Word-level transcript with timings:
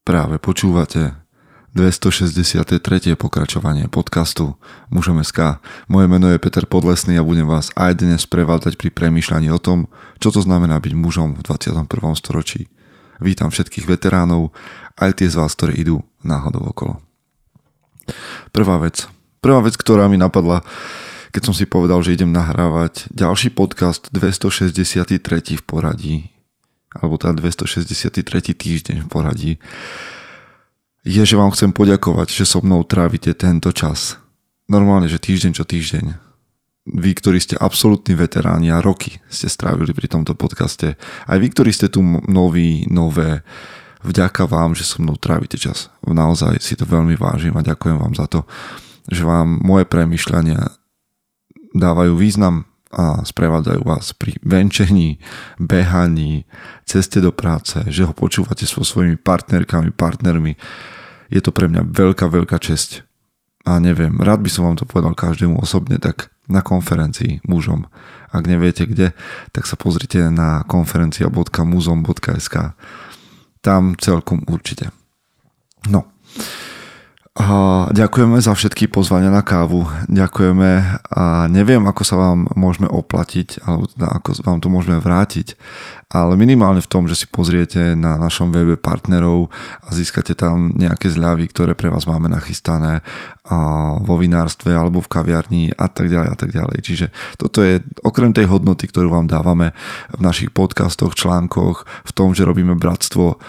Práve 0.00 0.40
počúvate 0.40 1.12
263. 1.76 2.72
pokračovanie 3.20 3.84
podcastu 3.92 4.56
Mužom 4.88 5.20
SK. 5.20 5.60
Moje 5.92 6.08
meno 6.08 6.32
je 6.32 6.40
Peter 6.40 6.64
Podlesný 6.64 7.20
a 7.20 7.26
budem 7.26 7.44
vás 7.44 7.68
aj 7.76 8.00
dnes 8.00 8.24
prevádzať 8.24 8.80
pri 8.80 8.88
premýšľaní 8.96 9.52
o 9.52 9.60
tom, 9.60 9.92
čo 10.16 10.32
to 10.32 10.40
znamená 10.40 10.80
byť 10.80 10.96
mužom 10.96 11.36
v 11.36 11.44
21. 11.44 11.84
storočí. 12.16 12.72
Vítam 13.20 13.52
všetkých 13.52 13.84
veteránov, 13.84 14.56
aj 14.96 15.20
tie 15.20 15.28
z 15.28 15.36
vás, 15.36 15.52
ktorí 15.52 15.76
idú 15.76 16.00
náhodou 16.24 16.72
okolo. 16.72 17.04
Prvá 18.56 18.80
vec. 18.80 19.04
Prvá 19.44 19.60
vec, 19.60 19.76
ktorá 19.76 20.08
mi 20.08 20.16
napadla, 20.16 20.64
keď 21.28 21.52
som 21.52 21.52
si 21.52 21.68
povedal, 21.68 22.00
že 22.00 22.16
idem 22.16 22.32
nahrávať 22.32 23.12
ďalší 23.12 23.52
podcast 23.52 24.08
263. 24.16 25.60
v 25.60 25.64
poradí 25.68 26.39
alebo 26.94 27.14
teda 27.20 27.38
263. 27.38 28.54
týždeň 28.54 29.06
v 29.06 29.08
poradí, 29.08 29.52
je, 31.06 31.22
že 31.24 31.38
vám 31.38 31.54
chcem 31.54 31.72
poďakovať, 31.72 32.28
že 32.28 32.44
so 32.44 32.60
mnou 32.60 32.84
trávite 32.84 33.32
tento 33.32 33.72
čas. 33.72 34.20
Normálne, 34.68 35.08
že 35.08 35.22
týždeň 35.22 35.52
čo 35.56 35.64
týždeň. 35.64 36.06
Vy, 36.90 37.10
ktorí 37.16 37.38
ste 37.40 37.60
absolútni 37.60 38.16
veteráni 38.16 38.72
a 38.72 38.82
roky 38.84 39.20
ste 39.32 39.48
strávili 39.48 39.92
pri 39.96 40.10
tomto 40.10 40.36
podcaste. 40.36 40.96
Aj 41.24 41.38
vy, 41.38 41.48
ktorí 41.52 41.70
ste 41.72 41.88
tu 41.88 42.02
noví, 42.28 42.84
nové, 42.90 43.44
vďaka 44.04 44.48
vám, 44.48 44.76
že 44.76 44.84
so 44.84 45.00
mnou 45.00 45.16
trávite 45.16 45.60
čas. 45.60 45.92
Naozaj 46.04 46.60
si 46.60 46.76
to 46.76 46.88
veľmi 46.88 47.16
vážim 47.16 47.54
a 47.56 47.64
ďakujem 47.64 47.96
vám 48.00 48.14
za 48.16 48.26
to, 48.28 48.48
že 49.08 49.24
vám 49.24 49.60
moje 49.60 49.84
premyšľania 49.88 50.72
dávajú 51.76 52.16
význam 52.18 52.69
a 52.90 53.22
sprevádzajú 53.22 53.80
vás 53.86 54.10
pri 54.18 54.34
venčení, 54.42 55.22
behaní, 55.62 56.42
ceste 56.82 57.22
do 57.22 57.30
práce, 57.30 57.78
že 57.86 58.02
ho 58.02 58.10
počúvate 58.10 58.66
so 58.66 58.82
svojimi 58.82 59.14
partnerkami, 59.14 59.94
partnermi. 59.94 60.58
Je 61.30 61.38
to 61.38 61.54
pre 61.54 61.70
mňa 61.70 61.86
veľká, 61.86 62.26
veľká 62.26 62.58
česť. 62.58 63.06
A 63.62 63.78
neviem, 63.78 64.18
rád 64.18 64.42
by 64.42 64.50
som 64.50 64.66
vám 64.66 64.76
to 64.80 64.88
povedal 64.88 65.14
každému 65.14 65.62
osobne, 65.62 66.02
tak 66.02 66.34
na 66.50 66.66
konferencii 66.66 67.46
mužom. 67.46 67.86
Ak 68.34 68.42
neviete 68.50 68.90
kde, 68.90 69.14
tak 69.54 69.70
sa 69.70 69.78
pozrite 69.78 70.26
na 70.26 70.66
konferencia.muzom.sk. 70.66 72.56
Tam 73.62 73.82
celkom 73.94 74.42
určite. 74.50 74.90
No, 75.86 76.10
a 77.40 77.88
ďakujeme 77.88 78.36
za 78.36 78.52
všetky 78.52 78.92
pozvania 78.92 79.32
na 79.32 79.40
kávu. 79.40 79.88
Ďakujeme 80.12 81.00
a 81.08 81.48
neviem, 81.48 81.80
ako 81.88 82.02
sa 82.04 82.20
vám 82.20 82.52
môžeme 82.52 82.84
oplatiť, 82.84 83.64
alebo 83.64 83.88
teda 83.88 84.12
ako 84.20 84.44
vám 84.44 84.60
to 84.60 84.68
môžeme 84.68 85.00
vrátiť, 85.00 85.56
ale 86.12 86.36
minimálne 86.36 86.84
v 86.84 86.90
tom, 86.92 87.08
že 87.08 87.16
si 87.16 87.24
pozriete 87.32 87.96
na 87.96 88.20
našom 88.20 88.52
webe 88.52 88.76
partnerov 88.76 89.48
a 89.80 89.88
získate 89.88 90.36
tam 90.36 90.76
nejaké 90.76 91.08
zľavy, 91.08 91.48
ktoré 91.48 91.72
pre 91.72 91.88
vás 91.88 92.04
máme 92.04 92.28
nachystané 92.28 93.00
vo 94.04 94.20
vinárstve 94.20 94.76
alebo 94.76 95.00
v 95.00 95.08
kaviarni 95.08 95.72
a 95.72 95.88
tak 95.88 96.12
ďalej 96.12 96.28
a 96.28 96.36
tak 96.36 96.52
ďalej. 96.52 96.78
Čiže 96.84 97.06
toto 97.40 97.64
je 97.64 97.80
okrem 98.04 98.36
tej 98.36 98.52
hodnoty, 98.52 98.84
ktorú 98.84 99.16
vám 99.16 99.32
dávame 99.32 99.72
v 100.12 100.20
našich 100.20 100.52
podcastoch, 100.52 101.16
článkoch, 101.16 101.88
v 102.04 102.12
tom, 102.12 102.36
že 102.36 102.44
robíme 102.44 102.76
bratstvo, 102.76 103.40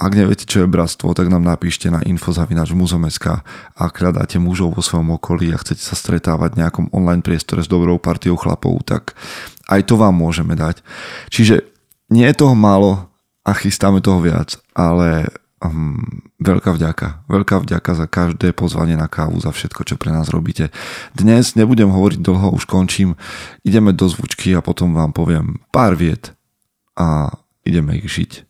ak 0.00 0.12
neviete, 0.16 0.48
čo 0.48 0.64
je 0.64 0.72
bratstvo, 0.72 1.12
tak 1.12 1.28
nám 1.28 1.44
napíšte 1.44 1.92
na 1.92 2.00
info.muzom.sk 2.00 3.44
Ak 3.76 3.92
hľadáte 4.00 4.40
mužov 4.40 4.72
vo 4.72 4.80
svojom 4.80 5.20
okolí 5.20 5.52
a 5.52 5.60
chcete 5.60 5.84
sa 5.84 5.92
stretávať 5.92 6.56
v 6.56 6.60
nejakom 6.64 6.86
online 6.96 7.20
priestore 7.20 7.60
s 7.60 7.68
dobrou 7.68 8.00
partiou 8.00 8.40
chlapov, 8.40 8.80
tak 8.88 9.12
aj 9.68 9.84
to 9.84 10.00
vám 10.00 10.16
môžeme 10.16 10.56
dať. 10.56 10.80
Čiže 11.28 11.68
nie 12.08 12.24
je 12.24 12.40
toho 12.40 12.56
málo 12.56 13.12
a 13.44 13.52
chystáme 13.52 14.00
toho 14.00 14.24
viac, 14.24 14.56
ale 14.72 15.28
um, 15.60 16.24
veľká 16.40 16.72
vďaka. 16.74 17.28
Veľká 17.28 17.60
vďaka 17.60 17.90
za 17.92 18.06
každé 18.08 18.56
pozvanie 18.56 18.96
na 18.96 19.06
kávu, 19.06 19.36
za 19.36 19.52
všetko, 19.52 19.84
čo 19.84 20.00
pre 20.00 20.10
nás 20.16 20.32
robíte. 20.32 20.72
Dnes 21.12 21.54
nebudem 21.60 21.92
hovoriť 21.92 22.24
dlho, 22.24 22.56
už 22.56 22.64
končím. 22.64 23.20
Ideme 23.68 23.92
do 23.92 24.08
zvučky 24.08 24.56
a 24.56 24.64
potom 24.64 24.96
vám 24.96 25.12
poviem 25.12 25.60
pár 25.68 25.92
viet 25.92 26.32
a 26.96 27.36
ideme 27.68 28.00
ich 28.00 28.08
žiť. 28.08 28.49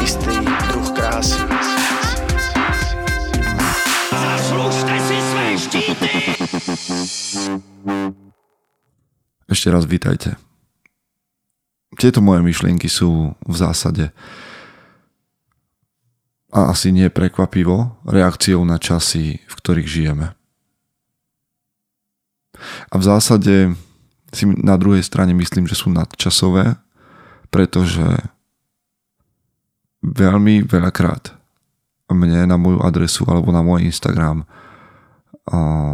Istý 0.00 0.40
druh 0.72 0.88
krásy. 0.96 1.40
Zaslužte 4.10 4.96
si 5.04 5.16
své 5.20 5.46
štíty! 5.60 6.08
Ešte 9.44 9.68
raz 9.68 9.84
vítajte. 9.84 10.40
Tieto 12.00 12.24
moje 12.24 12.40
myšlienky 12.40 12.88
sú 12.88 13.36
v 13.44 13.54
zásade 13.54 14.08
a 16.50 16.72
asi 16.72 16.90
nie 16.90 17.12
prekvapivo 17.12 18.00
reakciou 18.08 18.64
na 18.64 18.80
časy, 18.80 19.38
v 19.44 19.54
ktorých 19.60 19.88
žijeme. 19.88 20.32
A 22.88 22.94
v 22.96 23.04
zásade 23.04 23.76
si 24.32 24.44
na 24.48 24.80
druhej 24.80 25.02
strane 25.02 25.34
myslím, 25.34 25.68
že 25.68 25.78
sú 25.78 25.92
nadčasové, 25.92 26.78
pretože 27.50 28.06
veľmi 30.00 30.64
veľakrát 30.64 31.36
mne 32.10 32.50
na 32.50 32.56
moju 32.58 32.82
adresu 32.82 33.22
alebo 33.30 33.54
na 33.54 33.62
môj 33.62 33.86
Instagram 33.86 34.42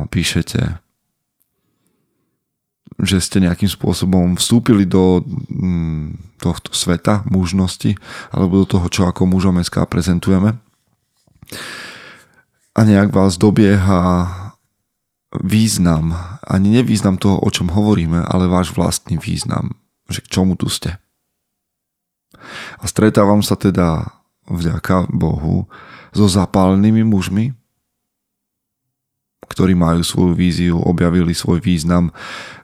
píšete, 0.08 0.80
že 2.96 3.16
ste 3.20 3.44
nejakým 3.44 3.68
spôsobom 3.68 4.40
vstúpili 4.40 4.88
do 4.88 5.20
mm, 5.24 6.40
tohto 6.40 6.72
sveta 6.72 7.24
mužnosti 7.28 7.96
alebo 8.32 8.64
do 8.64 8.66
toho, 8.66 8.86
čo 8.88 9.02
ako 9.04 9.28
mužom 9.28 9.60
SK 9.60 9.84
prezentujeme 9.84 10.56
a 12.76 12.80
nejak 12.84 13.12
vás 13.12 13.40
dobieha 13.40 14.28
význam, 15.32 16.16
ani 16.44 16.80
nevýznam 16.80 17.16
toho, 17.16 17.40
o 17.40 17.48
čom 17.48 17.72
hovoríme, 17.72 18.24
ale 18.24 18.48
váš 18.48 18.72
vlastný 18.76 19.16
význam, 19.16 19.76
že 20.08 20.20
k 20.24 20.32
čomu 20.32 20.56
tu 20.56 20.68
ste. 20.68 21.00
A 22.80 22.84
stretávam 22.86 23.40
sa 23.40 23.54
teda 23.58 24.16
vďaka 24.46 25.10
Bohu 25.10 25.66
so 26.14 26.26
zapálenými 26.30 27.02
mužmi, 27.02 27.52
ktorí 29.46 29.78
majú 29.78 30.02
svoju 30.02 30.32
víziu, 30.34 30.76
objavili 30.82 31.32
svoj 31.34 31.62
význam, 31.62 32.10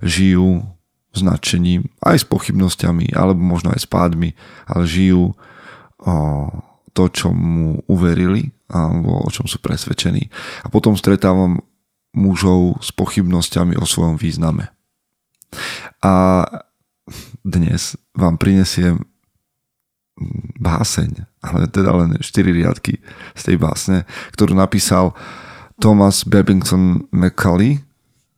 žijú 0.02 0.66
s 1.12 1.20
nadšením, 1.20 1.86
aj 2.00 2.24
s 2.24 2.26
pochybnosťami, 2.26 3.12
alebo 3.12 3.38
možno 3.38 3.70
aj 3.70 3.84
s 3.84 3.88
pádmi, 3.88 4.32
ale 4.64 4.82
žijú 4.88 5.32
o, 5.32 6.14
to, 6.96 7.04
čo 7.12 7.30
mu 7.30 7.84
uverili, 7.86 8.50
alebo 8.72 9.20
o 9.22 9.28
čom 9.28 9.44
sú 9.44 9.60
presvedčení. 9.60 10.32
A 10.64 10.72
potom 10.72 10.96
stretávam 10.96 11.60
mužov 12.16 12.80
s 12.80 12.92
pochybnosťami 12.92 13.76
o 13.76 13.84
svojom 13.84 14.16
význame. 14.16 14.72
A 16.00 16.44
dnes 17.44 17.96
vám 18.16 18.40
prinesiem 18.40 19.04
báseň, 20.60 21.24
ale 21.40 21.66
teda 21.72 21.90
len 21.96 22.20
4 22.20 22.24
riadky 22.52 23.00
z 23.32 23.42
tej 23.42 23.56
básne, 23.56 24.04
ktorú 24.36 24.52
napísal 24.52 25.16
Thomas 25.80 26.22
Babington 26.28 27.08
Macaulay, 27.10 27.80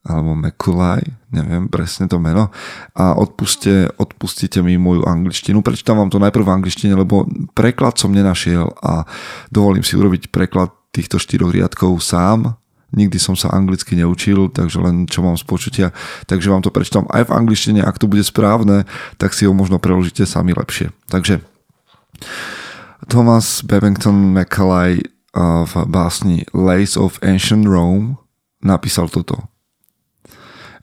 alebo 0.05 0.37
Macaulay, 0.37 1.03
neviem 1.33 1.67
presne 1.67 2.07
to 2.07 2.21
meno, 2.21 2.53
a 2.95 3.17
odpuste, 3.17 3.91
odpustite 3.97 4.61
mi 4.61 4.79
moju 4.79 5.03
angličtinu. 5.05 5.65
Prečítam 5.65 5.99
vám 5.99 6.13
to 6.13 6.23
najprv 6.23 6.45
v 6.45 6.55
angličtine, 6.61 6.95
lebo 6.95 7.27
preklad 7.57 7.99
som 7.99 8.15
nenašiel 8.15 8.71
a 8.85 9.09
dovolím 9.51 9.83
si 9.83 9.97
urobiť 9.97 10.31
preklad 10.31 10.71
týchto 10.95 11.19
štyroch 11.19 11.51
riadkov 11.51 11.99
sám. 11.99 12.55
Nikdy 12.95 13.19
som 13.19 13.35
sa 13.35 13.51
anglicky 13.51 13.99
neučil, 13.99 14.55
takže 14.55 14.79
len 14.79 15.11
čo 15.11 15.27
mám 15.27 15.35
z 15.35 15.43
počutia. 15.43 15.91
Takže 16.31 16.47
vám 16.47 16.63
to 16.63 16.71
prečítam 16.71 17.11
aj 17.11 17.27
v 17.27 17.35
angličtine, 17.35 17.83
ak 17.83 17.99
to 17.99 18.07
bude 18.07 18.23
správne, 18.23 18.87
tak 19.19 19.35
si 19.35 19.51
ho 19.51 19.53
možno 19.57 19.83
preložíte 19.83 20.23
sami 20.23 20.55
lepšie. 20.55 20.95
Takže 21.11 21.43
Thomas 23.09 23.63
Babington 23.63 24.33
Macaulay 24.33 25.03
uh, 25.35 25.65
v 25.65 25.75
básni 25.87 26.45
Lays 26.53 26.97
of 26.97 27.19
Ancient 27.23 27.67
Rome 27.67 28.19
napísal 28.65 29.11
toto. 29.11 29.49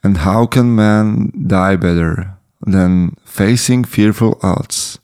And 0.04 0.26
how 0.26 0.46
can 0.46 0.74
man 0.74 1.30
die 1.34 1.78
better 1.78 2.42
than 2.66 3.16
facing 3.26 3.84
fearful 3.84 4.40
odds 4.42 5.00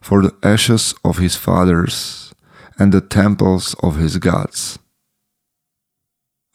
for 0.00 0.22
the 0.22 0.34
ashes 0.42 0.94
of 1.04 1.18
his 1.18 1.36
fathers 1.36 2.34
and 2.78 2.92
the 2.92 3.00
temples 3.00 3.74
of 3.82 3.96
his 3.96 4.18
gods. 4.18 4.78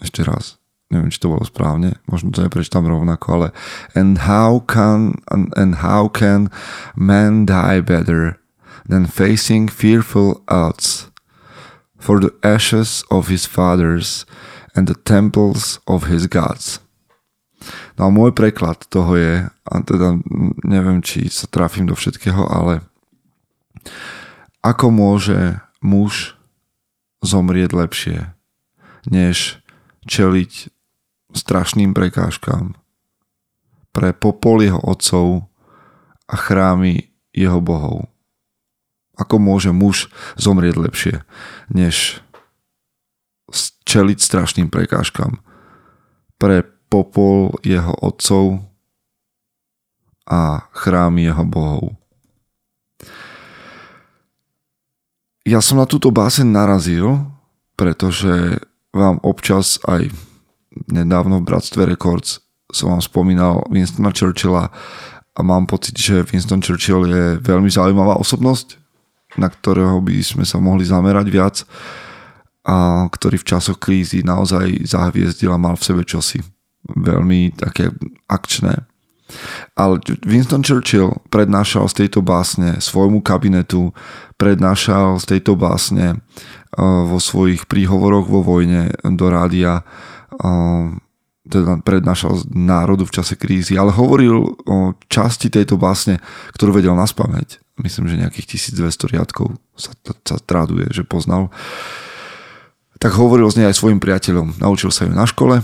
Ešte 0.01 0.25
raz. 0.25 0.59
Neviem, 0.87 1.11
či 1.11 1.19
to 1.19 1.27
bolo 1.27 1.43
správne, 1.43 1.99
možno 2.07 2.31
to 2.31 2.39
neprečítam 2.39 2.87
rovnako, 2.87 3.27
ale 3.35 3.49
and 3.91 4.23
how 4.23 4.63
can 4.63 5.19
and, 5.27 5.51
and 5.59 5.83
how 5.83 6.07
can 6.07 6.47
man 6.95 7.43
die 7.43 7.83
better 7.83 8.39
than 8.87 9.05
facing 9.05 9.67
fearful 9.67 10.41
odds 10.47 11.11
for 11.99 12.19
the 12.19 12.33
ashes 12.43 13.03
of 13.11 13.27
his 13.27 13.45
fathers 13.45 14.25
and 14.75 14.87
the 14.87 14.95
temples 14.95 15.79
of 15.87 16.07
his 16.07 16.27
gods. 16.27 16.79
No 17.97 18.07
a 18.07 18.13
môj 18.13 18.31
preklad 18.31 18.85
toho 18.87 19.17
je, 19.17 19.33
a 19.49 19.73
teda 19.81 20.21
neviem, 20.63 21.01
či 21.01 21.27
sa 21.27 21.49
trafím 21.49 21.89
do 21.89 21.97
všetkého, 21.97 22.45
ale 22.47 22.85
ako 24.61 24.93
môže 24.93 25.59
muž 25.81 26.37
zomrieť 27.25 27.73
lepšie, 27.73 28.19
než 29.09 29.59
čeliť 30.05 30.69
strašným 31.33 31.91
prekážkam 31.91 32.77
pre 33.91 34.13
popol 34.13 34.61
jeho 34.61 34.79
otcov 34.85 35.49
a 36.29 36.35
chrámy 36.37 37.09
jeho 37.33 37.57
bohov. 37.57 38.05
Ako 39.17 39.41
môže 39.41 39.73
muž 39.73 40.13
zomrieť 40.37 40.77
lepšie, 40.77 41.15
než 41.73 42.21
čeliť 43.87 44.19
strašným 44.19 44.67
prekážkam 44.69 45.41
pre 46.37 46.61
popol 46.87 47.57
jeho 47.65 47.95
otcov 47.97 48.61
a 50.27 50.69
chrámy 50.75 51.31
jeho 51.31 51.45
bohov. 51.47 51.97
Ja 55.47 55.63
som 55.63 55.79
na 55.79 55.87
túto 55.87 56.11
báseň 56.11 56.43
narazil, 56.43 57.23
pretože 57.79 58.59
vám 58.91 59.23
občas 59.23 59.79
aj 59.87 60.11
nedávno 60.91 61.39
v 61.39 61.47
Bratstve 61.47 61.87
Records 61.87 62.43
som 62.71 62.91
vám 62.91 63.03
spomínal 63.03 63.63
Winstona 63.71 64.11
Churchilla 64.11 64.67
a 65.37 65.39
mám 65.39 65.67
pocit, 65.69 65.95
že 65.95 66.27
Winston 66.27 66.59
Churchill 66.59 67.07
je 67.07 67.25
veľmi 67.39 67.71
zaujímavá 67.71 68.19
osobnosť, 68.19 68.75
na 69.35 69.51
ktorého 69.51 69.99
by 69.99 70.23
sme 70.23 70.47
sa 70.47 70.63
mohli 70.63 70.87
zamerať 70.87 71.27
viac 71.27 71.55
a 72.63 73.07
ktorý 73.11 73.39
v 73.39 73.47
časoch 73.47 73.79
krízy 73.79 74.23
naozaj 74.23 74.87
zahviezdil 74.87 75.51
a 75.51 75.59
mal 75.59 75.75
v 75.75 75.87
sebe 75.87 76.03
čosi 76.07 76.39
veľmi 76.87 77.59
také 77.59 77.91
akčné. 78.31 78.87
Ale 79.75 79.99
Winston 80.23 80.63
Churchill 80.63 81.19
prednášal 81.27 81.91
z 81.91 82.07
tejto 82.07 82.23
básne 82.23 82.79
svojmu 82.79 83.19
kabinetu, 83.19 83.91
prednášal 84.39 85.19
z 85.19 85.35
tejto 85.35 85.59
básne 85.59 86.23
vo 86.79 87.19
svojich 87.19 87.67
príhovoroch 87.67 88.31
vo 88.31 88.39
vojne 88.39 88.95
do 89.03 89.27
rádia 89.27 89.83
teda 91.47 91.79
prednášal 91.81 92.43
národu 92.51 93.07
v 93.07 93.15
čase 93.15 93.39
krízy, 93.39 93.79
ale 93.79 93.95
hovoril 93.95 94.59
o 94.67 94.93
časti 95.07 95.47
tejto 95.47 95.79
básne, 95.79 96.19
ktorú 96.53 96.75
vedel 96.75 96.93
na 96.93 97.07
spameť. 97.07 97.63
Myslím, 97.77 98.09
že 98.09 98.17
nejakých 98.17 98.57
1200 98.57 99.13
riadkov 99.13 99.53
sa, 99.77 99.93
sa 100.25 100.37
traduje, 100.41 100.89
že 100.89 101.05
poznal. 101.05 101.53
Tak 102.97 103.13
hovoril 103.13 103.45
z 103.53 103.61
nej 103.61 103.67
aj 103.69 103.77
svojim 103.77 104.01
priateľom. 104.01 104.57
Naučil 104.57 104.89
sa 104.89 105.05
ju 105.05 105.13
na 105.13 105.29
škole 105.29 105.61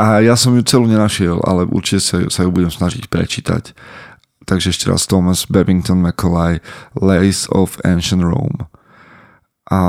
a 0.00 0.24
ja 0.24 0.32
som 0.32 0.56
ju 0.56 0.64
celú 0.64 0.88
nenašiel, 0.88 1.40
ale 1.44 1.68
určite 1.68 2.00
sa, 2.00 2.16
sa 2.32 2.40
ju 2.44 2.52
budem 2.52 2.72
snažiť 2.72 3.08
prečítať. 3.08 3.76
Takže 4.48 4.72
ešte 4.72 4.88
raz 4.88 5.04
Thomas 5.04 5.44
Babington 5.44 6.00
Macaulay 6.00 6.64
Lace 6.96 7.44
of 7.52 7.76
Ancient 7.84 8.24
Rome. 8.24 8.68
A 9.70 9.80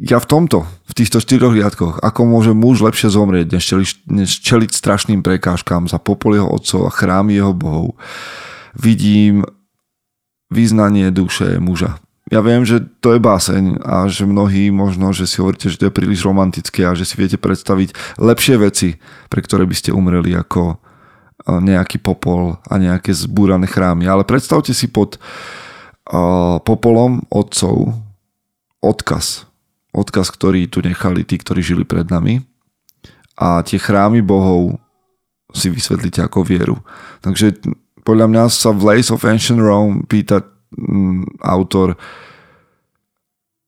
ja 0.00 0.18
v 0.18 0.26
tomto, 0.26 0.66
v 0.88 0.92
týchto 0.96 1.22
štyroch 1.22 1.54
riadkoch, 1.54 2.02
ako 2.02 2.20
môže 2.26 2.52
muž 2.56 2.82
lepšie 2.82 3.12
zomrieť, 3.12 3.54
než 3.54 3.64
čeliť, 3.64 3.88
než 4.10 4.30
čeliť 4.42 4.70
strašným 4.72 5.20
prekážkám 5.22 5.86
za 5.86 6.02
popol 6.02 6.34
jeho 6.34 6.48
otcov 6.50 6.88
a 6.88 6.90
chrámy 6.90 7.38
jeho 7.38 7.54
bohov, 7.54 7.94
vidím 8.74 9.46
význanie 10.50 11.10
duše 11.10 11.58
muža. 11.58 11.98
Ja 12.26 12.42
viem, 12.42 12.66
že 12.66 12.82
to 12.98 13.14
je 13.14 13.22
báseň 13.22 13.86
a 13.86 14.10
že 14.10 14.26
mnohí 14.26 14.74
možno, 14.74 15.14
že 15.14 15.30
si 15.30 15.38
hovoríte, 15.38 15.70
že 15.70 15.78
to 15.78 15.86
je 15.86 15.94
príliš 15.94 16.26
romantické 16.26 16.82
a 16.82 16.98
že 16.98 17.06
si 17.06 17.14
viete 17.14 17.38
predstaviť 17.38 18.18
lepšie 18.18 18.58
veci, 18.58 18.98
pre 19.30 19.46
ktoré 19.46 19.62
by 19.62 19.74
ste 19.78 19.94
umreli 19.94 20.34
ako 20.34 20.74
e, 20.74 20.76
nejaký 21.62 22.02
popol 22.02 22.58
a 22.66 22.74
nejaké 22.82 23.14
zbúrané 23.14 23.70
chrámy. 23.70 24.10
Ale 24.10 24.26
predstavte 24.26 24.74
si 24.74 24.90
pod 24.90 25.22
uh, 26.10 26.58
popolom 26.66 27.22
otcov 27.30 27.94
odkaz. 28.82 29.46
Odkaz, 29.94 30.26
ktorý 30.34 30.66
tu 30.66 30.82
nechali 30.82 31.22
tí, 31.22 31.38
ktorí 31.38 31.62
žili 31.62 31.86
pred 31.86 32.10
nami. 32.10 32.42
A 33.38 33.62
tie 33.62 33.78
chrámy 33.78 34.18
bohov 34.18 34.82
si 35.54 35.70
vysvetlíte 35.70 36.26
ako 36.26 36.42
vieru. 36.42 36.76
Takže 37.22 37.54
podľa 38.06 38.26
mňa 38.30 38.44
sa 38.46 38.70
v 38.70 38.86
Lace 38.86 39.10
of 39.10 39.26
Ancient 39.26 39.58
Rome 39.58 40.06
pýta 40.06 40.46
mm, 40.70 41.42
autor, 41.42 41.98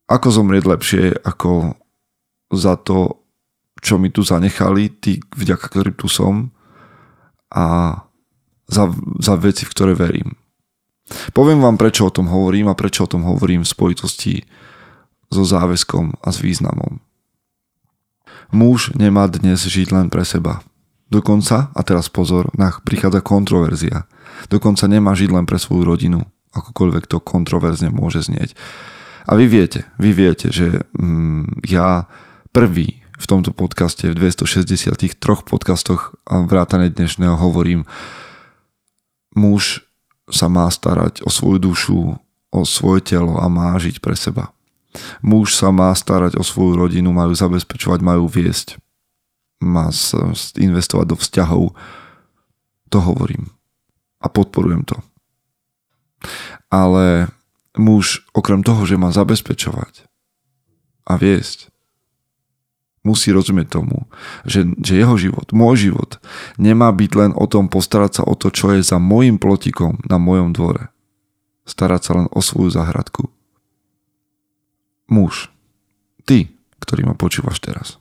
ako 0.06 0.26
zomrieť 0.30 0.64
lepšie 0.64 1.04
ako 1.26 1.74
za 2.54 2.78
to, 2.78 3.26
čo 3.82 3.98
mi 3.98 4.14
tu 4.14 4.22
zanechali, 4.22 4.94
tí, 5.02 5.18
vďaka 5.34 5.66
ktorým 5.68 5.96
tu 5.98 6.06
som 6.06 6.54
a 7.50 7.98
za, 8.70 8.84
za 9.18 9.34
veci, 9.34 9.66
v 9.66 9.72
ktoré 9.74 9.92
verím. 9.98 10.38
Poviem 11.32 11.64
vám, 11.64 11.80
prečo 11.80 12.06
o 12.06 12.14
tom 12.14 12.28
hovorím 12.28 12.68
a 12.70 12.78
prečo 12.78 13.08
o 13.08 13.10
tom 13.10 13.24
hovorím 13.24 13.64
v 13.64 13.72
spojitosti 13.72 14.34
so 15.32 15.44
záväzkom 15.44 16.20
a 16.20 16.28
s 16.28 16.38
významom. 16.40 17.00
Muž 18.52 18.96
nemá 18.96 19.28
dnes 19.28 19.60
žiť 19.60 19.92
len 19.92 20.06
pre 20.08 20.24
seba. 20.24 20.64
Dokonca, 21.08 21.72
a 21.72 21.80
teraz 21.84 22.12
pozor, 22.12 22.52
prichádza 22.84 23.24
kontroverzia. 23.24 24.04
Dokonca 24.52 24.84
nemá 24.84 25.16
žiť 25.16 25.30
len 25.32 25.48
pre 25.48 25.56
svoju 25.56 25.88
rodinu, 25.88 26.20
akokoľvek 26.52 27.08
to 27.08 27.18
kontroverzne 27.20 27.88
môže 27.88 28.28
znieť. 28.28 28.52
A 29.28 29.36
vy 29.36 29.48
viete, 29.48 29.84
vy 30.00 30.12
viete, 30.16 30.48
že 30.48 30.88
mm, 30.96 31.64
ja 31.68 32.08
prvý 32.52 33.04
v 33.18 33.26
tomto 33.26 33.50
podcaste, 33.52 34.08
v 34.08 34.16
263 34.16 34.94
podcastoch 35.44 36.16
a 36.24 36.44
vrátane 36.46 36.88
dnešného 36.88 37.34
hovorím, 37.36 37.84
muž 39.34 39.84
sa 40.30 40.46
má 40.46 40.68
starať 40.70 41.24
o 41.24 41.30
svoju 41.32 41.58
dušu, 41.58 42.00
o 42.52 42.60
svoje 42.64 43.00
telo 43.04 43.36
a 43.40 43.48
má 43.50 43.74
žiť 43.76 44.00
pre 44.00 44.16
seba. 44.16 44.54
Muž 45.20 45.52
sa 45.52 45.68
má 45.74 45.92
starať 45.92 46.40
o 46.40 46.44
svoju 46.46 46.78
rodinu, 46.78 47.12
majú 47.12 47.36
zabezpečovať, 47.36 48.00
majú 48.00 48.24
viesť. 48.30 48.80
Má 49.58 49.90
investovať 50.56 51.06
do 51.12 51.16
vzťahov. 51.18 51.74
To 52.94 52.98
hovorím. 53.02 53.50
A 54.22 54.30
podporujem 54.30 54.86
to. 54.86 54.98
Ale 56.70 57.30
muž 57.78 58.26
okrem 58.34 58.62
toho, 58.66 58.82
že 58.86 58.98
má 58.98 59.14
zabezpečovať 59.14 60.06
a 61.08 61.14
viesť, 61.14 61.70
musí 63.06 63.30
rozumieť 63.30 63.80
tomu, 63.80 64.10
že, 64.44 64.66
že 64.82 64.98
jeho 64.98 65.14
život, 65.16 65.48
môj 65.54 65.88
život, 65.88 66.18
nemá 66.58 66.90
byť 66.90 67.10
len 67.14 67.32
o 67.38 67.46
tom 67.46 67.70
postarať 67.70 68.20
sa 68.20 68.22
o 68.26 68.34
to, 68.34 68.50
čo 68.50 68.74
je 68.74 68.82
za 68.82 68.98
môjim 68.98 69.38
plotikom 69.38 70.02
na 70.04 70.18
mojom 70.18 70.52
dvore. 70.52 70.90
Starať 71.64 72.00
sa 72.02 72.12
len 72.18 72.26
o 72.34 72.42
svoju 72.42 72.74
záhradku 72.74 73.30
muž, 75.08 75.48
ty, 76.28 76.52
ktorý 76.78 77.08
ma 77.08 77.14
počúvaš 77.16 77.58
teraz. 77.58 77.96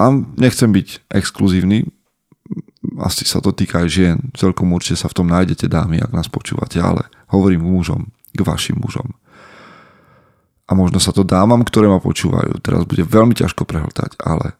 A 0.00 0.08
nechcem 0.40 0.72
byť 0.72 1.12
exkluzívny, 1.12 1.84
asi 2.96 3.28
sa 3.28 3.44
to 3.44 3.52
týka 3.52 3.84
aj 3.84 3.88
žien, 3.92 4.16
celkom 4.32 4.72
určite 4.72 5.04
sa 5.04 5.12
v 5.12 5.16
tom 5.20 5.28
nájdete 5.28 5.68
dámy, 5.68 6.00
ak 6.00 6.16
nás 6.16 6.32
počúvate, 6.32 6.80
ale 6.80 7.04
hovorím 7.28 7.68
k 7.68 7.72
mužom, 7.76 8.02
k 8.32 8.40
vašim 8.40 8.80
mužom. 8.80 9.12
A 10.64 10.72
možno 10.72 11.02
sa 11.02 11.12
to 11.12 11.20
dámam, 11.20 11.60
ktoré 11.60 11.92
ma 11.92 12.00
počúvajú, 12.00 12.56
teraz 12.64 12.88
bude 12.88 13.04
veľmi 13.04 13.36
ťažko 13.36 13.68
prehltať, 13.68 14.16
ale 14.24 14.56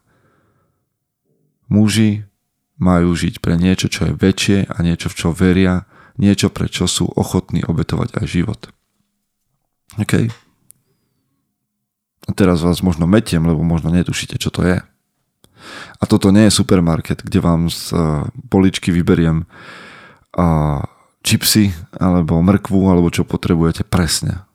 muži 1.71 2.29
majú 2.77 3.09
žiť 3.17 3.41
pre 3.41 3.57
niečo, 3.57 3.89
čo 3.89 4.11
je 4.11 4.13
väčšie 4.13 4.69
a 4.69 4.77
niečo, 4.85 5.09
v 5.09 5.17
čo 5.17 5.27
veria, 5.33 5.89
niečo, 6.21 6.53
pre 6.53 6.69
čo 6.69 6.85
sú 6.85 7.09
ochotní 7.17 7.65
obetovať 7.65 8.13
aj 8.21 8.25
život. 8.29 8.61
Okay? 9.97 10.29
A 12.29 12.31
teraz 12.37 12.61
vás 12.61 12.85
možno 12.85 13.09
metiem, 13.09 13.41
lebo 13.41 13.65
možno 13.65 13.89
netušíte, 13.89 14.37
čo 14.37 14.53
to 14.53 14.61
je. 14.61 14.77
A 15.99 16.03
toto 16.09 16.33
nie 16.33 16.47
je 16.47 16.57
supermarket, 16.57 17.23
kde 17.23 17.39
vám 17.39 17.69
z 17.69 17.93
eh, 17.93 17.99
poličky 18.49 18.89
vyberiem 18.89 19.45
a 20.35 20.79
čipsy, 21.21 21.75
alebo 21.99 22.41
mrkvu, 22.41 22.81
alebo 22.89 23.11
čo 23.13 23.27
potrebujete 23.27 23.85
presne. 23.85 24.47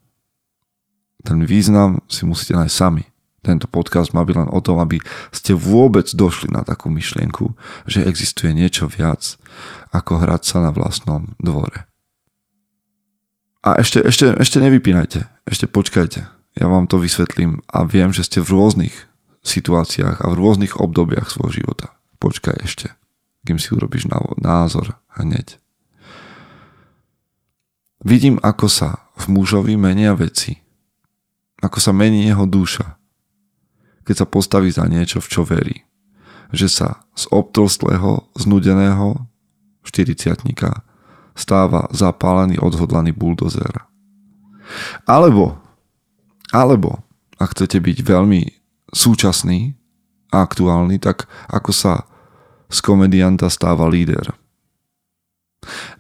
Ten 1.22 1.44
význam 1.44 2.02
si 2.10 2.26
musíte 2.26 2.58
nájsť 2.58 2.75
sami. 2.75 3.04
Tento 3.44 3.70
podcast 3.70 4.10
má 4.10 4.26
byť 4.26 4.36
len 4.42 4.50
o 4.50 4.58
tom, 4.58 4.82
aby 4.82 4.98
ste 5.30 5.54
vôbec 5.54 6.10
došli 6.10 6.50
na 6.50 6.66
takú 6.66 6.90
myšlienku, 6.90 7.54
že 7.86 8.02
existuje 8.02 8.50
niečo 8.50 8.90
viac, 8.90 9.38
ako 9.94 10.18
hrať 10.18 10.42
sa 10.42 10.58
na 10.58 10.75
vlastnom 10.75 11.38
dvore. 11.38 11.86
A 13.62 13.78
ešte, 13.78 14.02
ešte, 14.02 14.34
ešte 14.34 14.58
nevypínajte, 14.58 15.26
ešte 15.46 15.70
počkajte 15.70 16.36
ja 16.56 16.66
vám 16.66 16.88
to 16.88 16.96
vysvetlím 16.96 17.60
a 17.68 17.84
viem, 17.84 18.10
že 18.10 18.25
ste 18.25 18.40
v 18.40 18.56
rôznych 18.56 18.96
situáciách 19.47 20.21
a 20.23 20.26
v 20.31 20.38
rôznych 20.38 20.76
obdobiach 20.76 21.31
svojho 21.31 21.62
života. 21.62 21.95
Počkaj 22.19 22.57
ešte, 22.67 22.88
kým 23.47 23.62
si 23.62 23.73
urobíš 23.73 24.11
názor 24.43 24.99
hneď. 25.15 25.62
Vidím, 28.07 28.38
ako 28.43 28.67
sa 28.71 29.11
v 29.19 29.35
mužovi 29.35 29.75
menia 29.75 30.15
veci. 30.15 30.61
Ako 31.59 31.81
sa 31.81 31.91
mení 31.91 32.29
jeho 32.29 32.45
duša. 32.45 33.00
Keď 34.07 34.15
sa 34.23 34.26
postaví 34.29 34.71
za 34.71 34.87
niečo, 34.87 35.19
v 35.19 35.31
čo 35.31 35.43
verí. 35.43 35.83
Že 36.55 36.69
sa 36.71 36.88
z 37.19 37.26
obtlstlého, 37.33 38.31
znudeného 38.38 39.26
40 39.83 40.47
stáva 41.37 41.91
zapálený, 41.93 42.62
odhodlaný 42.62 43.11
buldozer. 43.11 43.85
Alebo, 45.07 45.59
alebo, 46.50 47.03
ak 47.37 47.55
chcete 47.55 47.79
byť 47.83 47.99
veľmi 48.03 48.43
súčasný 48.90 49.75
a 50.31 50.43
aktuálny, 50.43 50.99
tak 50.99 51.31
ako 51.50 51.71
sa 51.71 52.07
z 52.66 52.78
komedianta 52.83 53.47
stáva 53.47 53.87
líder. 53.87 54.35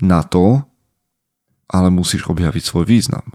Na 0.02 0.22
to 0.22 0.66
ale 1.66 1.90
musíš 1.90 2.26
objaviť 2.30 2.62
svoj 2.62 2.86
význam. 2.86 3.26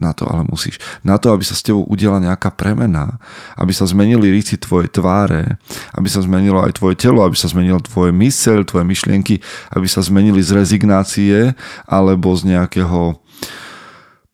Na 0.00 0.16
to 0.16 0.24
ale 0.24 0.48
musíš. 0.48 0.80
Na 1.04 1.20
to, 1.20 1.28
aby 1.28 1.44
sa 1.44 1.52
s 1.52 1.60
tebou 1.60 1.84
udiala 1.84 2.24
nejaká 2.24 2.56
premena, 2.56 3.20
aby 3.60 3.68
sa 3.68 3.84
zmenili 3.84 4.32
rysy 4.32 4.56
tvoje 4.56 4.88
tváre, 4.88 5.60
aby 5.92 6.08
sa 6.08 6.24
zmenilo 6.24 6.64
aj 6.64 6.80
tvoje 6.80 6.96
telo, 6.96 7.20
aby 7.20 7.36
sa 7.36 7.52
zmenilo 7.52 7.84
tvoje 7.84 8.08
myseľ, 8.08 8.64
tvoje 8.64 8.88
myšlienky, 8.88 9.44
aby 9.76 9.84
sa 9.84 10.00
zmenili 10.00 10.40
z 10.40 10.56
rezignácie 10.56 11.52
alebo 11.84 12.32
z 12.32 12.56
nejakého 12.56 13.20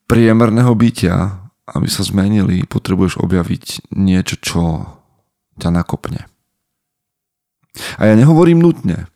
priemerného 0.07 0.71
bytia, 0.78 1.46
aby 1.66 1.88
sa 1.90 2.06
zmenili, 2.06 2.62
potrebuješ 2.66 3.18
objaviť 3.18 3.90
niečo, 3.94 4.37
čo 4.38 4.62
ťa 5.58 5.70
nakopne. 5.75 6.30
A 8.00 8.08
ja 8.08 8.14
nehovorím 8.14 8.62
nutne, 8.62 9.11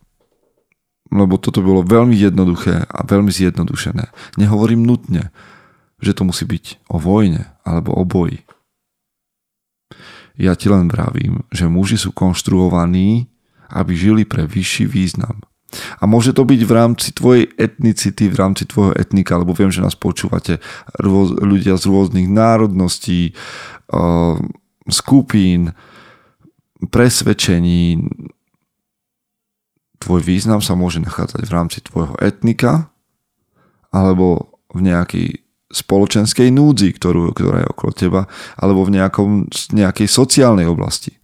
lebo 1.10 1.38
toto 1.38 1.62
bolo 1.62 1.86
veľmi 1.86 2.14
jednoduché 2.14 2.86
a 2.86 3.00
veľmi 3.02 3.30
zjednodušené. 3.30 4.10
Nehovorím 4.38 4.86
nutne, 4.86 5.34
že 5.98 6.14
to 6.14 6.26
musí 6.26 6.46
byť 6.46 6.90
o 6.90 6.96
vojne 6.98 7.50
alebo 7.66 7.94
o 7.94 8.02
boji. 8.06 8.46
Ja 10.40 10.56
ti 10.56 10.72
len 10.72 10.88
vravím, 10.88 11.44
že 11.52 11.68
muži 11.68 12.00
sú 12.00 12.16
konštruovaní, 12.16 13.28
aby 13.70 13.92
žili 13.92 14.22
pre 14.24 14.48
vyšší 14.48 14.88
význam. 14.88 15.44
A 15.98 16.04
môže 16.06 16.34
to 16.34 16.42
byť 16.42 16.60
v 16.66 16.72
rámci 16.72 17.08
tvojej 17.14 17.46
etnicity, 17.54 18.26
v 18.26 18.36
rámci 18.36 18.66
tvojho 18.66 18.94
etnika, 18.98 19.38
lebo 19.38 19.54
viem, 19.54 19.70
že 19.70 19.84
nás 19.84 19.94
počúvate 19.94 20.58
rôz, 20.98 21.34
ľudia 21.38 21.78
z 21.78 21.84
rôznych 21.86 22.26
národností, 22.26 23.38
uh, 23.94 24.34
skupín, 24.90 25.72
presvedčení, 26.90 28.08
tvoj 30.00 30.20
význam 30.24 30.64
sa 30.64 30.74
môže 30.74 30.98
nachádzať 31.04 31.44
v 31.44 31.54
rámci 31.54 31.78
tvojho 31.84 32.16
etnika 32.18 32.88
alebo 33.92 34.58
v 34.72 34.80
nejakej 34.88 35.28
spoločenskej 35.70 36.50
núdzi, 36.50 36.90
ktorú, 36.98 37.30
ktorá 37.30 37.62
je 37.62 37.70
okolo 37.70 37.92
teba, 37.94 38.22
alebo 38.58 38.82
v 38.82 38.98
nejakom, 38.98 39.46
nejakej 39.70 40.08
sociálnej 40.10 40.66
oblasti. 40.66 41.14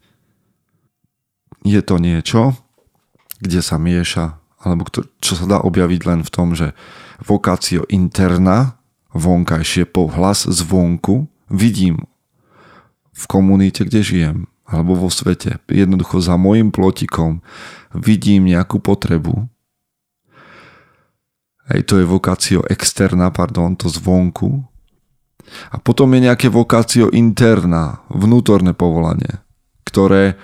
Je 1.67 1.83
to 1.83 1.99
niečo, 1.99 2.55
kde 3.41 3.61
sa 3.61 3.77
mieša, 3.77 4.39
alebo 4.63 4.89
čo 5.21 5.33
sa 5.37 5.45
dá 5.47 5.59
objaviť 5.63 6.01
len 6.09 6.21
v 6.27 6.31
tom, 6.33 6.57
že 6.57 6.73
vokácio 7.23 7.85
interna, 7.89 8.81
vonkajšie 9.13 9.89
pohlas 9.89 10.45
zvonku, 10.45 11.29
vidím 11.49 12.05
v 13.17 13.25
komunite, 13.29 13.89
kde 13.89 14.01
žijem, 14.05 14.39
alebo 14.69 14.97
vo 14.97 15.09
svete, 15.09 15.63
jednoducho 15.71 16.21
za 16.21 16.37
môjim 16.37 16.69
plotikom, 16.69 17.41
vidím 17.97 18.51
nejakú 18.51 18.83
potrebu, 18.83 19.49
Hej, 21.67 21.91
to 21.91 21.99
je 21.99 22.07
vokácio 22.07 22.63
externa, 22.71 23.35
pardon, 23.35 23.75
to 23.75 23.91
zvonku. 23.91 24.63
A 25.75 25.83
potom 25.83 26.15
je 26.15 26.31
nejaké 26.31 26.47
vokácio 26.47 27.11
interná, 27.11 28.03
vnútorné 28.11 28.75
povolanie, 28.75 29.43
ktoré 29.83 30.39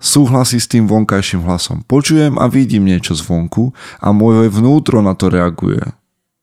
súhlasí 0.00 0.56
s 0.56 0.66
tým 0.66 0.88
vonkajším 0.88 1.44
hlasom. 1.44 1.84
Počujem 1.84 2.40
a 2.40 2.48
vidím 2.48 2.88
niečo 2.88 3.12
zvonku 3.12 3.76
a 4.00 4.10
moje 4.10 4.48
vnútro 4.48 5.04
na 5.04 5.12
to 5.12 5.28
reaguje 5.28 5.84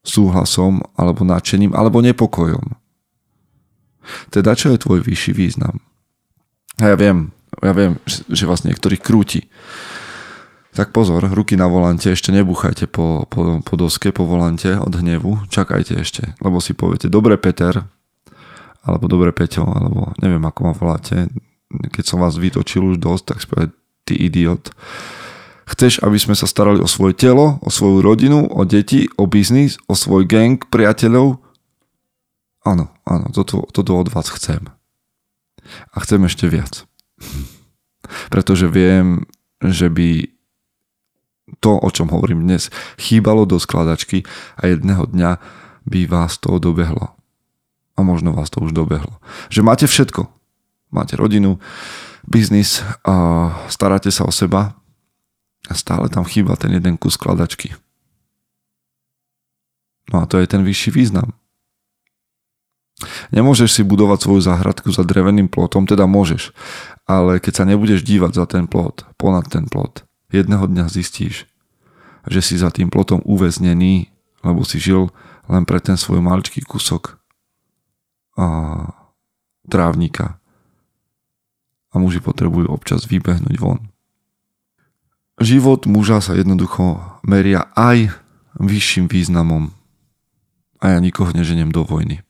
súhlasom 0.06 0.80
alebo 0.96 1.28
nadšením 1.28 1.76
alebo 1.76 2.00
nepokojom. 2.00 2.78
Teda 4.32 4.56
čo 4.56 4.72
je 4.72 4.80
tvoj 4.80 5.04
vyšší 5.04 5.36
význam? 5.36 5.84
A 6.80 6.94
ja 6.94 6.96
viem, 6.96 7.36
ja 7.60 7.74
viem, 7.76 8.00
že 8.08 8.48
vás 8.48 8.64
niektorých 8.64 9.04
krúti 9.04 9.50
tak 10.78 10.94
pozor, 10.94 11.26
ruky 11.34 11.58
na 11.58 11.66
volante, 11.66 12.14
ešte 12.14 12.30
nebuchajte 12.30 12.86
po, 12.86 13.26
po, 13.26 13.66
po 13.66 13.74
doske, 13.74 14.14
po 14.14 14.30
volante 14.30 14.78
od 14.78 14.94
hnevu, 14.94 15.50
čakajte 15.50 15.98
ešte, 15.98 16.38
lebo 16.38 16.62
si 16.62 16.78
poviete, 16.78 17.10
dobre 17.10 17.34
Peter, 17.42 17.82
alebo 18.86 19.10
dobre 19.10 19.34
Peťo, 19.34 19.66
alebo 19.66 20.14
neviem 20.22 20.46
ako 20.46 20.60
ma 20.62 20.74
voláte, 20.78 21.34
keď 21.70 22.04
som 22.04 22.24
vás 22.24 22.40
vytočil 22.40 22.96
už 22.96 22.98
dosť, 22.98 23.24
tak 23.28 23.38
si 23.44 23.48
poviete, 23.48 23.76
ty 24.08 24.14
idiot. 24.16 24.72
Chceš, 25.68 26.00
aby 26.00 26.16
sme 26.16 26.32
sa 26.32 26.48
starali 26.48 26.80
o 26.80 26.88
svoje 26.88 27.12
telo, 27.12 27.60
o 27.60 27.68
svoju 27.68 28.00
rodinu, 28.00 28.48
o 28.48 28.64
deti, 28.64 29.12
o 29.20 29.28
biznis, 29.28 29.76
o 29.92 30.00
svoj 30.00 30.24
gang, 30.24 30.64
priateľov? 30.64 31.44
Áno, 32.64 32.88
áno, 33.04 33.28
toto, 33.36 33.68
toto 33.76 34.00
od 34.00 34.08
vás 34.08 34.32
chcem. 34.32 34.72
A 35.92 35.96
chcem 36.08 36.24
ešte 36.24 36.48
viac. 36.48 36.88
Pretože 38.34 38.72
viem, 38.72 39.28
že 39.60 39.92
by 39.92 40.32
to, 41.60 41.80
o 41.80 41.90
čom 41.92 42.12
hovorím 42.12 42.48
dnes, 42.48 42.72
chýbalo 42.96 43.44
do 43.44 43.60
skladačky 43.60 44.24
a 44.60 44.72
jedného 44.72 45.08
dňa 45.08 45.40
by 45.88 46.02
vás 46.08 46.40
to 46.40 46.60
dobehlo. 46.60 47.16
A 47.96 48.04
možno 48.04 48.36
vás 48.36 48.48
to 48.52 48.64
už 48.64 48.72
dobehlo. 48.72 49.20
Že 49.52 49.62
máte 49.68 49.86
všetko. 49.88 50.37
Máte 50.88 51.20
rodinu, 51.20 51.60
biznis, 52.24 52.84
a 53.04 53.52
staráte 53.68 54.12
sa 54.12 54.24
o 54.24 54.32
seba 54.32 54.76
a 55.68 55.74
stále 55.76 56.08
tam 56.08 56.24
chýba 56.24 56.56
ten 56.56 56.72
jeden 56.72 56.96
kus 56.96 57.20
skladačky. 57.20 57.76
No 60.14 60.24
a 60.24 60.26
to 60.26 60.40
je 60.40 60.48
ten 60.48 60.64
vyšší 60.64 60.96
význam. 60.96 61.36
Nemôžeš 63.30 63.78
si 63.78 63.82
budovať 63.86 64.26
svoju 64.26 64.42
záhradku 64.42 64.90
za 64.90 65.06
dreveným 65.06 65.52
plotom, 65.52 65.86
teda 65.86 66.10
môžeš, 66.10 66.50
ale 67.06 67.38
keď 67.38 67.54
sa 67.54 67.64
nebudeš 67.68 68.02
dívať 68.02 68.32
za 68.34 68.46
ten 68.50 68.66
plot, 68.66 69.06
ponad 69.20 69.46
ten 69.52 69.70
plot, 69.70 70.08
jedného 70.34 70.66
dňa 70.66 70.90
zistíš, 70.90 71.46
že 72.26 72.42
si 72.42 72.58
za 72.58 72.74
tým 72.74 72.90
plotom 72.90 73.22
uväznený, 73.22 74.10
lebo 74.42 74.66
si 74.66 74.82
žil 74.82 75.14
len 75.46 75.64
pre 75.68 75.78
ten 75.78 76.00
svoj 76.00 76.26
maličký 76.26 76.66
kusok 76.66 77.22
a 78.34 78.48
trávnika. 79.70 80.42
A 81.92 82.02
muži 82.02 82.20
potrebujú 82.20 82.68
občas 82.68 83.08
vybehnúť 83.08 83.56
von. 83.58 83.92
Život 85.38 85.86
muža 85.86 86.18
sa 86.20 86.34
jednoducho 86.34 86.98
meria 87.22 87.70
aj 87.78 88.10
vyšším 88.58 89.06
významom. 89.06 89.70
A 90.82 90.98
ja 90.98 91.00
nikoho 91.02 91.30
neženiem 91.30 91.70
do 91.70 91.86
vojny. 91.86 92.26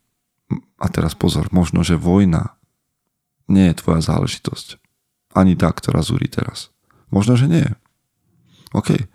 A 0.77 0.85
teraz 0.91 1.15
pozor, 1.15 1.47
možno, 1.55 1.81
že 1.87 1.99
vojna 1.99 2.55
nie 3.47 3.71
je 3.71 3.79
tvoja 3.79 4.03
záležitosť. 4.03 4.79
Ani 5.35 5.55
tá, 5.55 5.71
ktorá 5.71 6.03
zúri 6.03 6.27
teraz. 6.27 6.71
Možno, 7.07 7.39
že 7.39 7.47
nie. 7.47 7.67
OK. 8.75 9.07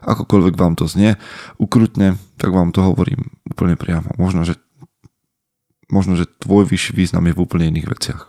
Akokoľvek 0.00 0.54
vám 0.56 0.76
to 0.76 0.88
znie 0.88 1.16
ukrutne, 1.60 2.16
tak 2.40 2.52
vám 2.52 2.72
to 2.72 2.84
hovorím 2.84 3.32
úplne 3.48 3.76
priamo. 3.76 4.12
Možno, 4.16 4.44
že, 4.44 4.56
možno, 5.92 6.16
že 6.16 6.28
tvoj 6.28 6.68
vyšší 6.68 6.96
význam 6.96 7.28
je 7.28 7.36
v 7.36 7.42
úplne 7.44 7.68
iných 7.72 7.88
veciach. 7.88 8.22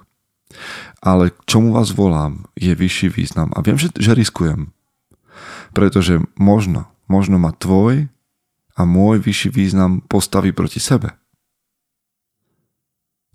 Ale 1.01 1.34
k 1.34 1.39
čomu 1.50 1.74
vás 1.74 1.89
volám, 1.98 2.46
je 2.53 2.72
vyšší 2.77 3.10
význam. 3.10 3.50
A 3.58 3.65
viem, 3.65 3.75
že, 3.75 3.89
že 3.98 4.13
riskujem. 4.13 4.70
Pretože 5.74 6.22
možno, 6.38 6.86
možno 7.10 7.41
ma 7.41 7.51
tvoj 7.58 8.05
a 8.77 8.81
môj 8.86 9.17
vyšší 9.17 9.50
význam 9.50 10.05
postaví 10.05 10.53
proti 10.53 10.77
sebe. 10.77 11.17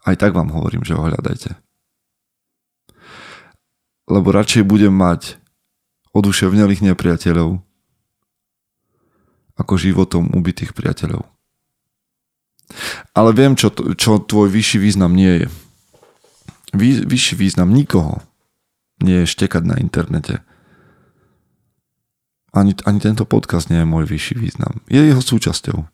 Aj 0.06 0.14
tak 0.14 0.38
vám 0.38 0.54
hovorím, 0.54 0.86
že 0.86 0.94
ho 0.94 1.02
hľadajte. 1.02 1.58
Lebo 4.06 4.30
radšej 4.30 4.62
budem 4.62 4.94
mať 4.94 5.42
oduševnelých 6.14 6.86
nepriateľov 6.94 7.58
ako 9.56 9.74
životom 9.74 10.30
ubitých 10.30 10.76
priateľov. 10.76 11.26
Ale 13.16 13.30
viem, 13.34 13.58
čo, 13.58 13.72
čo 13.98 14.22
tvoj 14.22 14.52
vyšší 14.52 14.78
význam 14.78 15.16
nie 15.16 15.42
je. 15.42 15.48
Vy, 16.76 17.08
vyšší 17.08 17.34
význam 17.40 17.72
nikoho 17.72 18.20
nie 19.00 19.24
je 19.24 19.32
štekať 19.32 19.62
na 19.64 19.76
internete. 19.76 20.40
Ani, 22.56 22.72
ani 22.88 22.98
tento 23.00 23.28
podcast 23.28 23.68
nie 23.68 23.84
je 23.84 23.88
môj 23.88 24.08
vyšší 24.08 24.40
význam. 24.40 24.80
Je 24.88 25.00
jeho 25.00 25.20
súčasťou. 25.20 25.84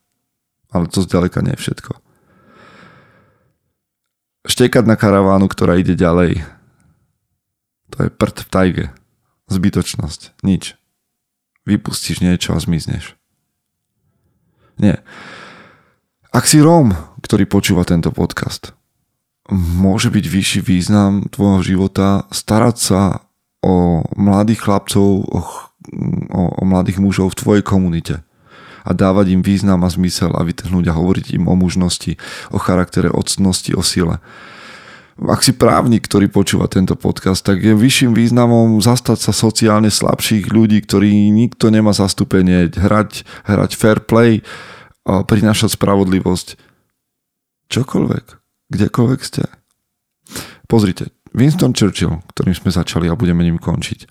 Ale 0.72 0.84
to 0.86 1.02
zďaleka 1.02 1.42
nie 1.42 1.58
je 1.58 1.62
všetko. 1.66 1.98
Štekať 4.46 4.84
na 4.86 4.94
karavánu, 4.94 5.50
ktorá 5.50 5.74
ide 5.78 5.98
ďalej. 5.98 6.42
To 7.94 8.06
je 8.06 8.10
prd 8.10 8.36
v 8.46 8.48
tajge. 8.48 8.86
Zbytočnosť. 9.50 10.38
Nič. 10.46 10.78
Vypustíš 11.66 12.22
niečo 12.22 12.54
a 12.54 12.62
zmizneš. 12.62 13.18
Nie. 14.78 15.02
Ak 16.32 16.48
si 16.48 16.62
Róm, 16.62 16.94
ktorý 17.20 17.44
počúva 17.44 17.84
tento 17.84 18.14
podcast, 18.14 18.72
môže 19.52 20.08
byť 20.08 20.24
vyšší 20.24 20.60
význam 20.64 21.28
tvojho 21.28 21.60
života 21.60 22.24
starať 22.32 22.76
sa 22.80 23.02
o 23.62 24.02
mladých 24.18 24.64
chlapcov, 24.66 25.06
o, 25.22 25.40
o, 26.32 26.42
o 26.58 26.62
mladých 26.66 26.98
mužov 26.98 27.36
v 27.36 27.38
tvojej 27.38 27.64
komunite 27.64 28.14
a 28.82 28.90
dávať 28.90 29.38
im 29.38 29.42
význam 29.46 29.86
a 29.86 29.92
zmysel 29.92 30.34
a 30.34 30.42
vytrhnúť 30.42 30.90
a 30.90 30.96
hovoriť 30.98 31.38
im 31.38 31.46
o 31.46 31.54
mužnosti, 31.54 32.18
o 32.50 32.58
charaktere, 32.58 33.14
o 33.14 33.22
cnosti, 33.22 33.70
o 33.78 33.82
sile. 33.82 34.18
Ak 35.22 35.44
si 35.44 35.54
právnik, 35.54 36.08
ktorý 36.10 36.26
počúva 36.26 36.66
tento 36.66 36.98
podcast, 36.98 37.46
tak 37.46 37.62
je 37.62 37.78
vyšším 37.78 38.16
významom 38.16 38.82
zastať 38.82 39.22
sa 39.22 39.30
sociálne 39.30 39.92
slabších 39.92 40.50
ľudí, 40.50 40.82
ktorí 40.82 41.30
nikto 41.30 41.70
nemá 41.70 41.94
zastúpenie, 41.94 42.74
hrať, 42.74 43.22
hrať 43.46 43.70
fair 43.78 44.02
play, 44.02 44.42
prinášať 45.06 45.78
spravodlivosť. 45.78 46.58
Čokoľvek, 47.70 48.41
kdekoľvek 48.72 49.20
ste. 49.20 49.44
Pozrite, 50.64 51.12
Winston 51.36 51.76
Churchill, 51.76 52.24
ktorým 52.32 52.56
sme 52.56 52.72
začali 52.72 53.06
a 53.12 53.18
budeme 53.18 53.44
ním 53.44 53.60
končiť, 53.60 54.08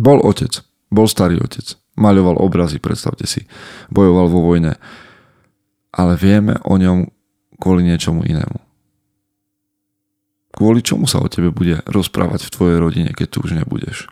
bol 0.00 0.24
otec, 0.24 0.64
bol 0.88 1.04
starý 1.04 1.36
otec, 1.44 1.76
maľoval 2.00 2.40
obrazy, 2.40 2.80
predstavte 2.80 3.28
si, 3.28 3.44
bojoval 3.92 4.32
vo 4.32 4.40
vojne, 4.40 4.80
ale 5.92 6.16
vieme 6.16 6.56
o 6.64 6.80
ňom 6.80 7.12
kvôli 7.60 7.84
niečomu 7.84 8.24
inému. 8.24 8.58
Kvôli 10.54 10.80
čomu 10.86 11.04
sa 11.10 11.18
o 11.18 11.28
tebe 11.28 11.50
bude 11.50 11.82
rozprávať 11.84 12.46
v 12.46 12.52
tvojej 12.54 12.78
rodine, 12.78 13.10
keď 13.10 13.26
tu 13.28 13.38
už 13.42 13.58
nebudeš. 13.58 14.06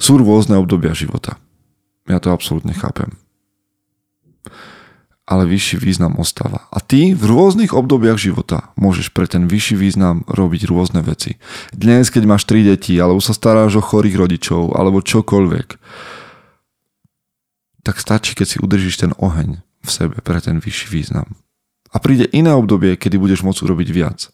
Sú 0.00 0.16
rôzne 0.16 0.56
obdobia 0.56 0.96
života. 0.96 1.36
Ja 2.08 2.16
to 2.16 2.32
absolútne 2.32 2.72
chápem 2.72 3.12
ale 5.26 5.42
vyšší 5.42 5.82
význam 5.82 6.14
ostáva. 6.22 6.70
A 6.70 6.78
ty 6.78 7.10
v 7.10 7.26
rôznych 7.26 7.74
obdobiach 7.74 8.14
života 8.14 8.70
môžeš 8.78 9.10
pre 9.10 9.26
ten 9.26 9.50
vyšší 9.50 9.74
význam 9.74 10.22
robiť 10.30 10.70
rôzne 10.70 11.02
veci. 11.02 11.42
Dnes, 11.74 12.14
keď 12.14 12.22
máš 12.30 12.46
tri 12.46 12.62
deti, 12.62 12.94
alebo 12.94 13.18
sa 13.18 13.34
staráš 13.34 13.82
o 13.82 13.82
chorých 13.82 14.22
rodičov, 14.22 14.78
alebo 14.78 15.02
čokoľvek, 15.02 15.68
tak 17.82 17.98
stačí, 17.98 18.38
keď 18.38 18.46
si 18.46 18.62
udržíš 18.62 19.02
ten 19.02 19.12
oheň 19.18 19.66
v 19.82 19.90
sebe 19.90 20.16
pre 20.22 20.38
ten 20.38 20.62
vyšší 20.62 20.94
význam. 20.94 21.34
A 21.90 21.98
príde 21.98 22.30
iné 22.30 22.54
obdobie, 22.54 22.94
kedy 22.94 23.18
budeš 23.18 23.42
môcť 23.42 23.66
urobiť 23.66 23.88
viac. 23.90 24.30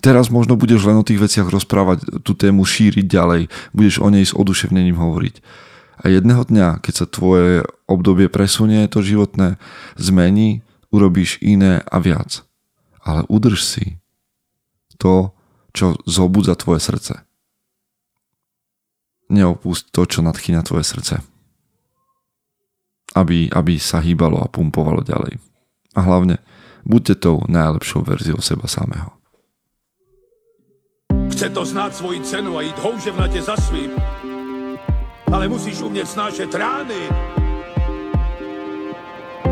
Teraz 0.00 0.32
možno 0.32 0.56
budeš 0.56 0.88
len 0.88 0.96
o 0.96 1.04
tých 1.04 1.20
veciach 1.20 1.44
rozprávať, 1.44 2.24
tú 2.24 2.32
tému 2.32 2.64
šíriť 2.64 3.04
ďalej, 3.04 3.52
budeš 3.76 4.00
o 4.00 4.08
nej 4.08 4.24
s 4.24 4.32
oduševnením 4.32 4.96
hovoriť 4.96 5.67
a 5.98 6.04
jedného 6.06 6.46
dňa, 6.46 6.78
keď 6.78 6.94
sa 6.94 7.06
tvoje 7.10 7.66
obdobie 7.90 8.30
presunie, 8.30 8.86
to 8.86 9.02
životné 9.02 9.58
zmení, 9.98 10.62
urobíš 10.94 11.42
iné 11.42 11.82
a 11.90 11.98
viac. 11.98 12.46
Ale 13.02 13.26
udrž 13.26 13.60
si 13.66 13.98
to, 14.98 15.34
čo 15.74 15.98
zobudza 16.06 16.54
tvoje 16.54 16.80
srdce. 16.82 17.14
Neopust 19.28 19.90
to, 19.90 20.06
čo 20.06 20.22
nadchýňa 20.22 20.62
tvoje 20.64 20.86
srdce. 20.86 21.20
Aby, 23.18 23.50
aby 23.50 23.76
sa 23.82 23.98
hýbalo 23.98 24.38
a 24.40 24.48
pumpovalo 24.48 25.02
ďalej. 25.02 25.42
A 25.96 26.00
hlavne, 26.06 26.38
buďte 26.86 27.26
tou 27.26 27.42
najlepšou 27.50 28.06
verziou 28.06 28.38
seba 28.38 28.70
samého. 28.70 29.18
Chce 31.28 31.50
to 31.50 31.64
znát 31.64 31.94
svoji 31.94 32.20
cenu 32.20 32.58
a 32.58 32.62
jít 32.62 32.78
houževnatě 32.78 33.42
za 33.42 33.56
svým, 33.56 33.90
ale 35.32 35.48
musíš 35.48 35.80
umět 35.80 36.10
snášet 36.10 36.54
rány. 36.54 37.08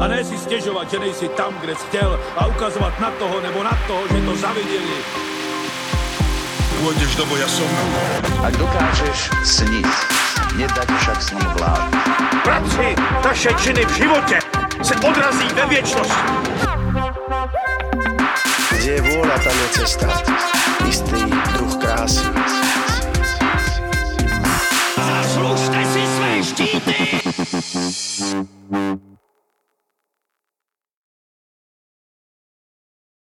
A 0.00 0.06
ne 0.06 0.24
si 0.24 0.38
stěžovat, 0.38 0.90
že 0.90 0.98
nejsi 0.98 1.28
tam, 1.28 1.54
kde 1.60 1.74
jsi 1.74 1.86
chtěl 1.86 2.20
a 2.36 2.46
ukazovat 2.46 3.00
na 3.00 3.10
toho 3.10 3.40
nebo 3.40 3.62
na 3.62 3.78
toho, 3.86 4.02
že 4.08 4.20
to 4.24 4.36
zaviděli. 4.36 4.98
Pôjdeš 6.76 7.16
do 7.16 7.24
boja 7.26 7.48
som. 7.48 7.66
Ak 8.44 8.54
dokážeš 8.60 9.32
sniť, 9.42 9.88
nedať 10.60 10.86
však 10.86 11.18
s 11.18 11.30
ním 11.32 11.48
vlád. 11.58 11.88
Práci, 12.44 12.94
taše 13.22 13.50
činy 13.58 13.82
v 13.84 13.92
životě 13.96 14.38
se 14.82 14.94
odrazí 14.94 15.48
ve 15.56 15.66
věčnosti. 15.66 16.30
Kde 18.70 18.92
je 18.92 19.02
vôľa, 19.02 19.36
tam 19.40 19.56
je 19.56 19.68
cesta. 19.82 20.06
Istý 20.86 21.26
druh 21.58 21.74
krásy. 21.80 22.28
Mm-hmm. 26.96 29.05